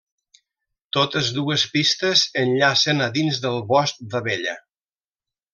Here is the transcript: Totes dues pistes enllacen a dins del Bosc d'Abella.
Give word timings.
Totes 0.97 1.27
dues 1.35 1.65
pistes 1.75 2.25
enllacen 2.45 3.07
a 3.09 3.13
dins 3.21 3.41
del 3.47 3.63
Bosc 3.75 4.03
d'Abella. 4.15 4.57